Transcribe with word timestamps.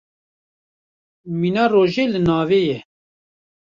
Mîna 1.39 1.65
rojê 1.73 2.05
li 2.11 2.19
navê 2.27 2.61
ye. 2.71 2.79